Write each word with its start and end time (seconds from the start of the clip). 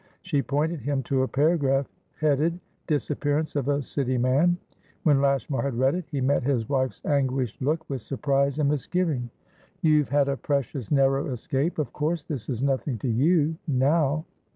She 0.23 0.41
pointed 0.41 0.79
him 0.81 1.03
to 1.03 1.21
a 1.21 1.27
paragraph 1.27 1.85
headed: 2.19 2.59
"Disappearance 2.87 3.55
of 3.55 3.67
a 3.67 3.83
City 3.83 4.17
Man." 4.17 4.57
When 5.03 5.21
Lashmar 5.21 5.61
had 5.61 5.77
read 5.77 5.93
it, 5.93 6.05
he 6.09 6.19
met 6.21 6.41
his 6.41 6.67
wife's 6.67 7.03
anguished 7.05 7.61
look 7.61 7.87
with 7.87 8.01
surprise 8.01 8.57
and 8.57 8.67
misgiving. 8.69 9.29
"You've 9.83 10.09
had 10.09 10.27
a 10.27 10.37
precious 10.37 10.89
narrow 10.89 11.27
escape. 11.27 11.77
Of 11.77 11.93
course 11.93 12.23
this 12.23 12.49
is 12.49 12.63
nothing 12.63 12.97
to 12.97 13.07
you, 13.07 13.57
now?" 13.67 14.25